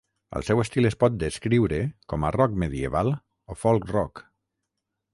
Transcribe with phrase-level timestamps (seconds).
[0.37, 1.79] El seu estil es pot descriure
[2.13, 3.15] com a rock medieval
[3.57, 4.29] o folk rock.